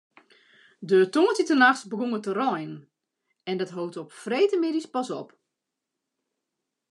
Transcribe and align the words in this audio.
De 0.89 0.97
tongersdeitenachts 1.13 1.85
begûn 1.91 2.15
it 2.17 2.25
te 2.27 2.31
reinen 2.39 2.81
en 3.49 3.55
dat 3.61 3.73
hold 3.75 3.95
op 4.03 4.09
freedtemiddei 4.23 4.85
pas 4.95 5.09
op. 5.21 5.29